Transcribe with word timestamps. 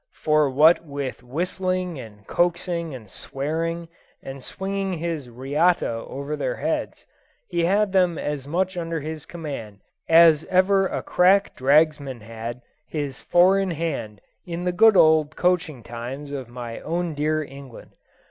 For 0.15 0.49
what 0.49 0.83
with 0.83 1.21
whistling, 1.21 1.99
and 1.99 2.25
coaxing, 2.25 2.95
and 2.95 3.07
swearing, 3.07 3.87
and 4.23 4.43
swinging 4.43 4.93
his 4.93 5.29
"riatta" 5.29 6.07
over 6.09 6.35
their 6.35 6.55
heads, 6.55 7.05
he 7.49 7.65
had 7.65 7.91
them 7.91 8.17
as 8.17 8.47
much 8.47 8.75
under 8.75 8.99
his 8.99 9.27
command 9.27 9.81
as 10.09 10.43
ever 10.45 10.87
a 10.87 11.03
crack 11.03 11.55
dragsman 11.55 12.21
had 12.21 12.63
his 12.87 13.19
four 13.21 13.59
in 13.59 13.69
hand 13.69 14.21
in 14.43 14.63
the 14.63 14.71
good 14.71 14.97
old 14.97 15.35
coaching 15.35 15.83
times 15.83 16.31
of 16.31 16.49
my 16.49 16.79
own 16.79 17.13
dear 17.13 17.43
England. 17.43 17.91